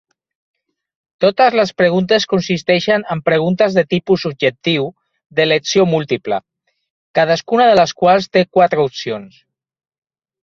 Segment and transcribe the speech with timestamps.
[1.23, 4.87] Totes les preguntes consisteixen en preguntes de tipus objectiu
[5.41, 6.39] d'elecció múltiple,
[7.19, 9.37] cadascuna de les quals té quatre opcions.